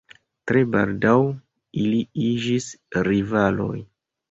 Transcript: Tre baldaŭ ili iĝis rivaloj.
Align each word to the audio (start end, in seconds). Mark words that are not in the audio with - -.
Tre 0.51 0.63
baldaŭ 0.75 1.13
ili 1.83 2.01
iĝis 2.31 2.73
rivaloj. 3.11 3.79